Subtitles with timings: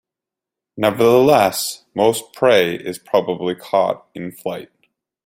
[0.77, 4.71] Nevertheless, most prey is probably caught in flight.